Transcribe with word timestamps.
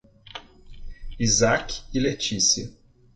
Isaac 1.19 1.83
e 1.93 1.99
Letícia 1.99 2.73